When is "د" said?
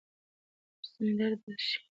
0.79-0.81